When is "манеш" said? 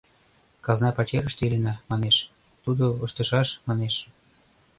1.89-2.15, 3.67-3.95